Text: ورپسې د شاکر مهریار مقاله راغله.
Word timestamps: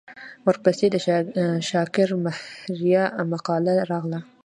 ورپسې 0.47 0.85
د 0.93 0.95
شاکر 1.69 2.09
مهریار 2.25 3.09
مقاله 3.33 3.73
راغله. 3.91 4.19